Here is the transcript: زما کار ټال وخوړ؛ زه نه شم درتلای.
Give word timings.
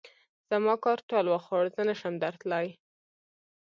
زما 0.49 0.73
کار 0.83 0.99
ټال 1.09 1.25
وخوړ؛ 1.29 1.65
زه 1.75 1.81
نه 1.89 1.95
شم 1.99 2.13
درتلای. 2.23 2.67